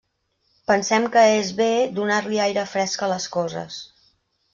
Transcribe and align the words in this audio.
Pensem 0.69 1.03
que 1.15 1.25
és 1.33 1.51
bé 1.59 1.67
donar-li 1.99 2.39
aire 2.47 2.63
fresc 2.73 3.05
a 3.09 3.11
les 3.13 3.29
coses. 3.37 3.77